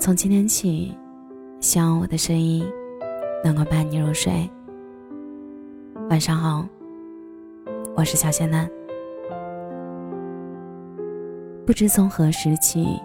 [0.00, 0.96] 从今天起，
[1.60, 2.64] 希望我的声音
[3.44, 4.48] 能够伴你入睡。
[6.08, 6.66] 晚上好，
[7.94, 8.66] 我是小仙男。
[11.66, 12.98] 不知从何时起，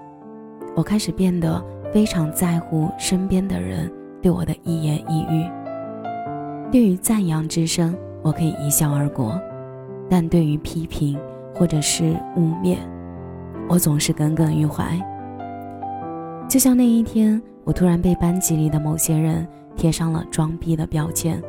[0.74, 1.62] 我开始变得
[1.94, 5.46] 非常在乎身边的人对我的一言一语。
[6.72, 9.38] 对于赞扬之声，我可以一笑而过；
[10.10, 11.20] 但对于批评
[11.54, 12.78] 或者是污蔑，
[13.68, 14.98] 我总是耿耿于怀。
[16.48, 19.46] 就像那一天，我突然被班级里的某些人
[19.76, 21.42] 贴上了装逼的标签。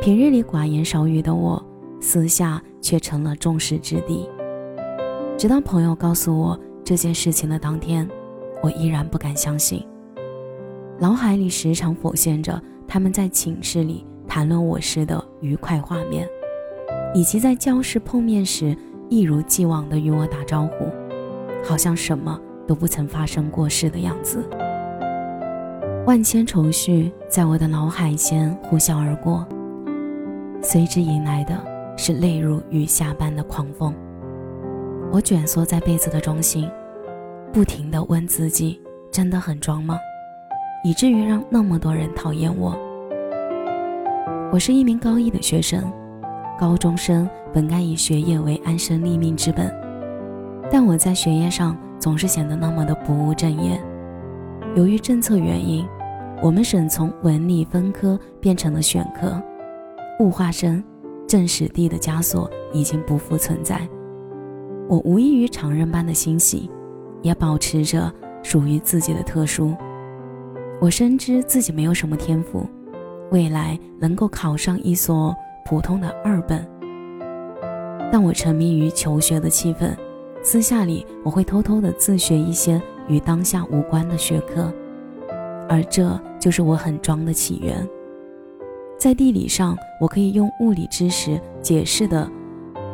[0.00, 1.60] 平日里寡言少语的我，
[2.00, 4.28] 私下却成了众矢之的。
[5.36, 8.08] 直到朋友告诉我这件事情的当天，
[8.62, 9.82] 我依然不敢相信。
[10.98, 16.28] 脑海里时常浮现着他们在寝室里谈论我时的愉快画面，
[17.14, 18.76] 以及在教室碰面时
[19.08, 20.86] 一如既往的与我打招呼，
[21.64, 22.38] 好像什么。
[22.66, 24.44] 都不曾发生过事的样子，
[26.06, 29.46] 万千愁绪在我的脑海间呼啸而过，
[30.62, 31.56] 随之迎来的
[31.96, 33.94] 是泪如雨下般的狂风。
[35.12, 36.68] 我蜷缩在被子的中心，
[37.52, 38.80] 不停地问自己：
[39.12, 39.96] 真的很装吗？
[40.84, 42.76] 以至于让那么多人讨厌我。
[44.52, 45.92] 我是一名高一的学生，
[46.58, 49.72] 高中生本该以学业为安身立命之本，
[50.70, 51.76] 但我在学业上。
[52.06, 53.82] 总是显得那么的不务正业。
[54.76, 55.84] 由于政策原因，
[56.40, 59.42] 我们省从文理分科变成了选科，
[60.20, 60.80] 物化生、
[61.26, 63.80] 政史地的枷锁已经不复存在。
[64.88, 66.70] 我无异于常人般的欣喜，
[67.22, 68.08] 也保持着
[68.40, 69.74] 属于自己的特殊。
[70.80, 72.64] 我深知自己没有什么天赋，
[73.32, 75.34] 未来能够考上一所
[75.64, 76.64] 普通的二本，
[78.12, 79.90] 但我沉迷于求学的气氛。
[80.46, 84.72] 私下里，我会偷偷的自学一些与当下无关的学科，
[85.68, 87.84] 而这就是我很装的起源。
[88.96, 92.30] 在地理上，我可以用物理知识解释的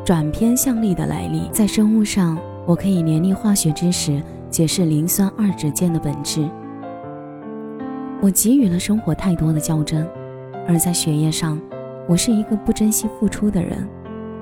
[0.03, 6.49] 转偏向力的来历；在生物上，我可以联立化学知识解释磷酸二酯键的本质。
[8.23, 10.09] 我给予了生活太多的较真，
[10.67, 11.61] 而在学业上，
[12.09, 13.87] 我是一个不珍惜付出的人，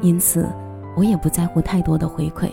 [0.01, 0.49] 因此
[0.97, 2.49] 我也不在乎太多的回馈。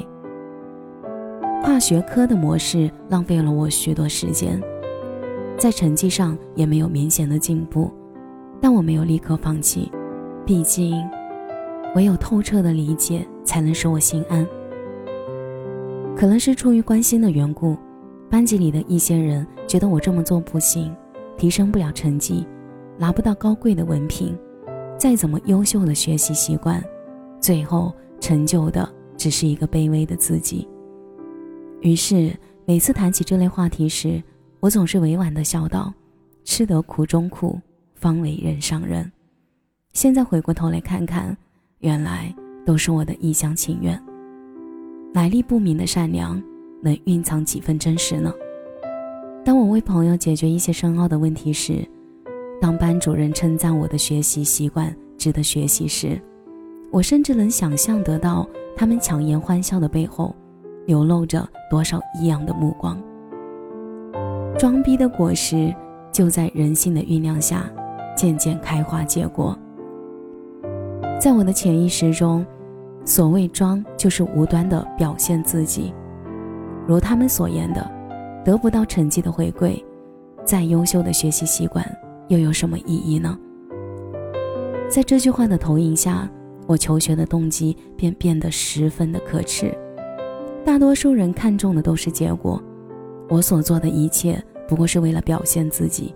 [1.63, 4.59] 跨学科的模式浪费了我许多时间，
[5.57, 7.91] 在成绩上也没有明显的进步，
[8.61, 9.91] 但我没有立刻放弃，
[10.45, 11.03] 毕竟
[11.95, 14.47] 唯有透彻的理解才能使我心安。
[16.15, 17.77] 可能是出于关心的缘故，
[18.29, 20.95] 班级里的一些人觉得我这么做不行，
[21.37, 22.47] 提升不了成绩，
[22.97, 24.35] 拿不到高贵的文凭，
[24.97, 26.83] 再怎么优秀的学习习惯，
[27.39, 30.67] 最后成就的只是一个卑微的自己。
[31.81, 34.21] 于是，每次谈起这类话题时，
[34.59, 35.93] 我总是委婉地笑道
[36.43, 37.59] ：“吃得苦中苦，
[37.95, 39.09] 方为人上人。”
[39.93, 41.35] 现在回过头来看看，
[41.79, 42.33] 原来
[42.65, 43.99] 都是我的一厢情愿。
[45.13, 46.41] 来历不明的善良，
[46.81, 48.33] 能蕴藏几分真实呢？
[49.45, 51.87] 当我为朋友解决一些深奥的问题时，
[52.59, 56.19] 当班主任称赞我的学习习惯值得学习时，
[56.91, 60.35] 我甚至能想象得到他们强颜欢笑的背后。
[60.87, 62.97] 流露着多少异样的目光？
[64.57, 65.71] 装逼的果实
[66.11, 67.69] 就在人性的酝酿下，
[68.15, 69.55] 渐渐开花结果。
[71.19, 72.45] 在我的潜意识中，
[73.03, 75.93] 所谓装，就是无端的表现自己。
[76.87, 77.91] 如他们所言的，
[78.45, 79.83] 得不到成绩的回馈，
[80.45, 81.85] 再优秀的学习习惯
[82.29, 83.37] 又有什么意义呢？
[84.89, 86.29] 在这句话的投影下，
[86.65, 89.77] 我求学的动机便变得十分的可耻。
[90.67, 92.61] 大多数人看重的都是结果，
[93.29, 96.13] 我所做的一切不过是为了表现自己，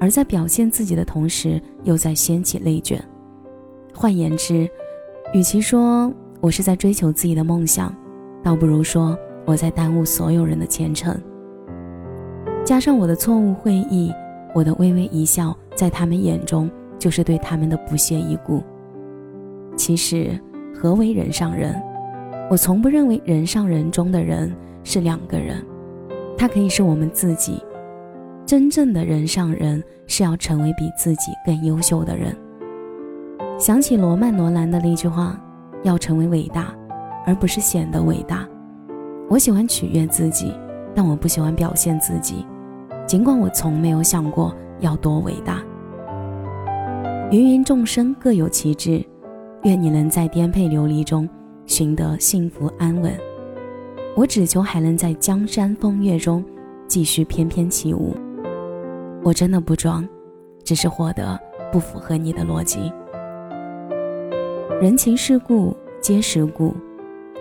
[0.00, 2.98] 而在表现自己的同时，又在掀起内卷。
[3.92, 4.66] 换言之，
[5.34, 7.94] 与其说我是在追求自己的梦想，
[8.42, 9.14] 倒不如说
[9.44, 11.14] 我在耽误所有人的前程。
[12.64, 14.10] 加上我的错误会意，
[14.54, 18.62] 我的微微一笑，在他们眼中就是对他们的不屑一顾。
[19.76, 20.40] 其实，
[20.74, 21.78] 何为人上人？
[22.50, 25.64] 我从不认为人上人中的人是两个人，
[26.36, 27.62] 他可以是我们自己。
[28.46, 32.36] 真正的人上人是要成为比自己更优秀的人。
[33.58, 35.40] 想起罗曼·罗兰的那句话
[35.82, 36.74] ：“要成为伟大，
[37.24, 38.46] 而不是显得伟大。”
[39.30, 40.52] 我喜欢取悦自己，
[40.94, 42.44] 但我不喜欢表现自己。
[43.06, 45.62] 尽管我从没有想过要多伟大。
[47.30, 49.02] 芸芸众生各有其志，
[49.62, 51.26] 愿你能在颠沛流离中。
[51.66, 53.12] 寻得幸福安稳，
[54.16, 56.44] 我只求还能在江山风月中
[56.86, 58.14] 继续翩翩起舞。
[59.22, 60.06] 我真的不装，
[60.62, 61.38] 只是活得
[61.72, 62.92] 不符合你的逻辑。
[64.80, 66.74] 人情世故皆是故，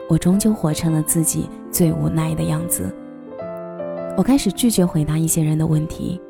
[0.09, 2.93] 我终究活成了自己最无奈的样子。
[4.15, 6.21] 我开始拒绝回答一些人的问题，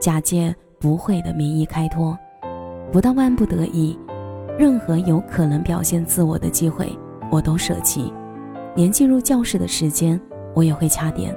[0.00, 2.18] 假借不会的名义开脱。
[2.90, 3.98] 不到万不得已，
[4.58, 6.90] 任何有可能表现自我的机会，
[7.30, 8.12] 我都舍弃。
[8.74, 10.20] 连进入教室的时间，
[10.54, 11.34] 我也会掐点。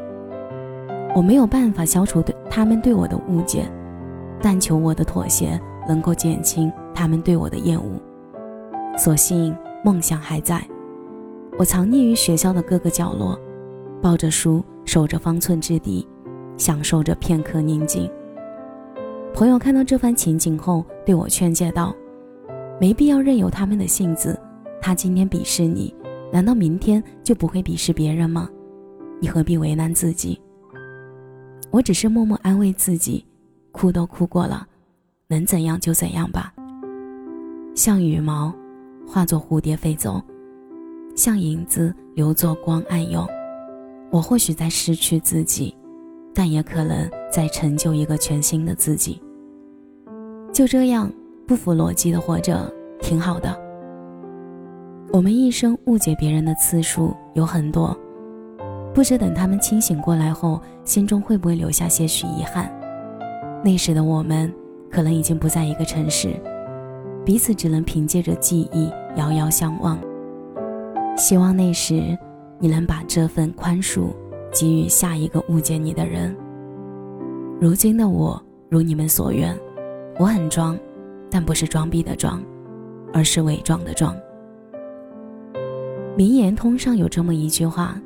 [1.16, 3.66] 我没有办法消除对他们对我的误解，
[4.42, 8.00] 但求我的妥协能够减轻他们对我的厌恶。
[8.98, 9.56] 所幸
[9.86, 10.62] 梦想还在，
[11.58, 13.40] 我藏匿于学校的各个角落，
[14.02, 16.06] 抱着书，守着方寸之地，
[16.58, 18.12] 享受着片刻宁静。
[19.34, 21.96] 朋友看到这番情景后，对我劝诫道
[22.82, 24.38] ：“没必要任由他们的性子。
[24.82, 25.94] 他今天鄙视你，
[26.32, 28.50] 难道明天就不会鄙视别人吗？
[29.22, 30.40] 你何必为难自己？”
[31.72, 33.24] 我只是默默安慰自己，
[33.72, 34.68] 哭都哭过了，
[35.28, 36.52] 能怎样就怎样吧。
[37.76, 38.52] 像羽毛，
[39.06, 40.20] 化作蝴蝶飞走；
[41.16, 43.28] 像影子，留作光暗用。
[44.10, 45.76] 我或许在失去自己，
[46.34, 49.22] 但也可能在成就一个全新的自己。
[50.52, 51.12] 就这样
[51.46, 53.69] 不符逻辑的活着，挺好的。
[55.20, 57.94] 我们一生误解别人的次数有很多。
[58.94, 62.72] 不知等他们清醒过来后，心中会不会留下些许遗憾？
[63.62, 64.50] 那时的我们，
[64.90, 66.42] 可能已经不在一个城市，
[67.26, 70.00] 彼此只能凭借着记忆遥遥相望。
[71.18, 72.18] 希望那时，
[72.58, 74.14] 你能把这份宽恕
[74.54, 76.34] 给予下一个误解你的人。
[77.60, 79.54] 如今的我，如你们所愿，
[80.18, 80.80] 我很装，
[81.30, 82.42] 但不是装逼的装，
[83.14, 84.16] 而是伪装的装。
[86.20, 87.98] 名言通上有这么一句话。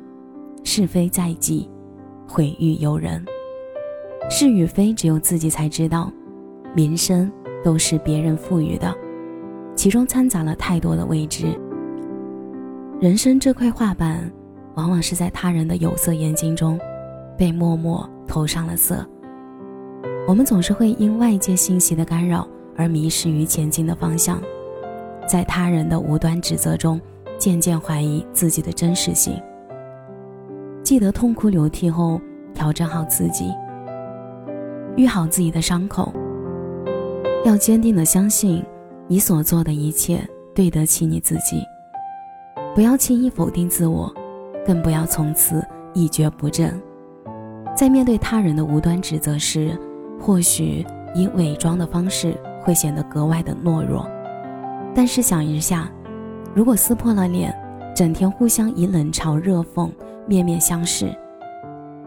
[0.62, 1.68] 是非在己，
[2.28, 3.20] 毁誉由人。
[4.30, 6.12] 是与非只有自己才知道，
[6.76, 7.28] 名声
[7.64, 8.94] 都是别人赋予的，
[9.74, 11.58] 其中掺杂了太多的未知。
[13.00, 14.30] 人生这块画板，
[14.76, 16.78] 往往是在他人的有色眼睛中，
[17.36, 19.04] 被默默投上了色。
[20.28, 22.46] 我们总是会因外界信息的干扰
[22.76, 24.40] 而迷失于前进的方向，
[25.28, 26.98] 在他人的无端指责中，
[27.38, 29.40] 渐渐怀疑自己的真实性。
[30.82, 32.20] 记得痛哭流涕后，
[32.52, 33.50] 调整好自己，
[34.96, 36.12] 愈好自己的伤口。
[37.44, 38.64] 要坚定的相信，
[39.06, 41.62] 你所做的一切对得起你自己。
[42.74, 44.12] 不要轻易否定自我，
[44.66, 46.80] 更不要从此一蹶不振。
[47.76, 49.78] 在面对他人的无端指责时，
[50.20, 50.84] 或许
[51.14, 54.08] 以伪装的方式会显得格外的懦弱。
[54.94, 55.90] 但试想一下，
[56.54, 57.54] 如果撕破了脸，
[57.96, 59.90] 整天互相以冷嘲热讽。
[60.26, 61.14] 面面相视，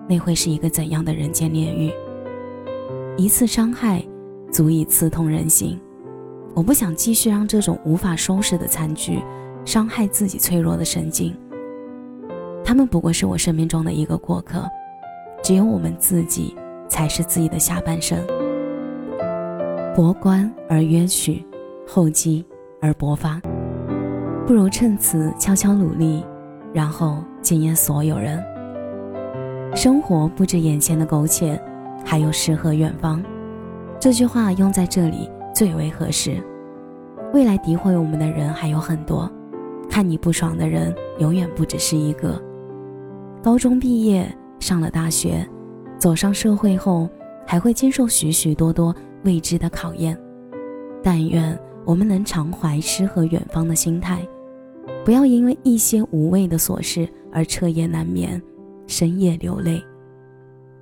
[0.09, 1.91] 那会是一个怎样的人间炼狱？
[3.15, 4.03] 一次伤害，
[4.51, 5.79] 足以刺痛人心。
[6.55, 9.21] 我不想继续让这种无法收拾的残局，
[9.65, 11.31] 伤害自己脆弱的神经。
[12.65, 14.67] 他们不过是我生命中的一个过客，
[15.43, 16.55] 只有我们自己，
[16.89, 18.17] 才是自己的下半生。
[19.95, 21.45] 博观而约取，
[21.85, 22.43] 厚积
[22.81, 23.39] 而薄发，
[24.47, 26.25] 不如趁此悄悄努力。
[26.73, 28.43] 然后惊艳所有人。
[29.73, 31.59] 生活不止眼前的苟且，
[32.05, 33.23] 还有诗和远方。
[33.99, 36.37] 这句话用在这里最为合适。
[37.33, 39.31] 未来诋毁我们的人还有很多，
[39.89, 42.39] 看你不爽的人永远不只是一个。
[43.41, 45.47] 高中毕业，上了大学，
[45.97, 47.09] 走上社会后，
[47.45, 50.15] 还会经受许许多多未知的考验。
[51.01, 54.21] 但愿我们能常怀诗和远方的心态。
[55.07, 58.43] 不要因为一些无谓的琐事而彻夜难眠，
[58.87, 59.81] 深夜流泪。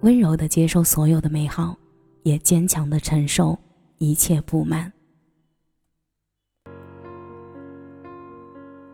[0.02, 1.78] 温柔的接受所有的美好，
[2.24, 3.56] 也坚强的承受
[4.00, 4.92] 一切不满。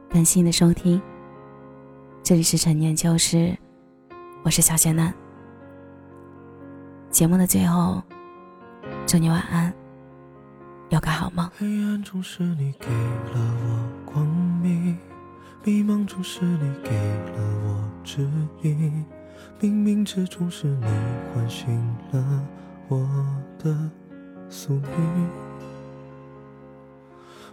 [0.09, 1.01] 感谢你的收听，
[2.21, 3.57] 这里是陈年旧事，
[4.43, 5.13] 我是小仙男。
[7.09, 8.03] 节目的最后，
[9.07, 9.73] 祝你晚安，
[10.89, 11.49] 有个好梦。
[11.57, 14.27] 黑暗中是你给了我光
[14.61, 14.97] 明。
[15.63, 18.27] 迷茫中是你给了我指
[18.63, 19.05] 引，
[19.59, 20.87] 冥冥之中是你
[21.35, 22.47] 唤醒了
[22.87, 23.07] 我
[23.59, 23.91] 的
[24.49, 25.29] 宿命。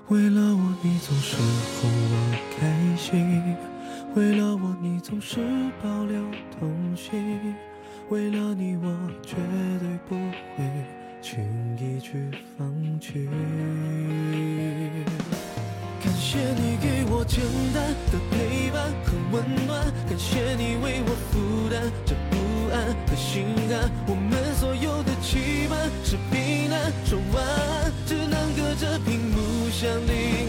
[0.08, 3.54] 为了我，你总是哄我开心；
[4.14, 5.40] 为了我，你总是
[5.82, 6.24] 保留
[6.58, 7.12] 童心；
[8.08, 9.36] 为了你，我绝
[9.80, 10.14] 对不
[10.56, 10.64] 会
[11.20, 11.44] 轻
[11.76, 13.28] 易去放弃。
[16.02, 17.42] 感谢你给我简
[17.74, 30.47] 单的陪伴和温暖感谢你为我负担这不安和心寒我们所有的期盼是平淡说晚安只能隔着屏幕想另